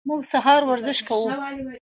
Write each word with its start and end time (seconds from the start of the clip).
موږ 0.07 0.21
سهار 0.31 0.61
ورزش 0.65 0.97
کوو. 1.07 1.27